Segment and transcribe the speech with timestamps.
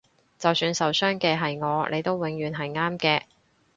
[0.39, 3.21] 就算受傷嘅係我你都永遠係啱嘅